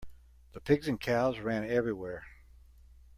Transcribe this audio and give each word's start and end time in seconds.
The 0.53 0.59
pigs 0.61 0.87
and 0.87 0.99
cows 0.99 1.37
ran 1.39 1.63
everywhere. 1.63 2.25